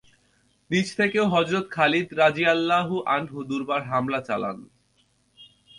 নিচ 0.69 0.87
থেকেও 0.99 1.25
হযরত 1.27 1.65
খালিদ 1.71 2.07
রাযিয়াল্লাহু 2.13 2.95
আনহু 3.15 3.37
দুর্বার 3.49 3.81
হামলা 3.83 4.19
চালান। 4.27 4.57